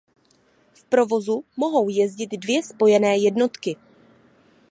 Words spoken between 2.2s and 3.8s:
dvě spojené jednotky.